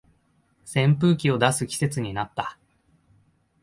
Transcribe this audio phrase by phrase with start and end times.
[0.65, 2.57] 扇風機を出す季節になった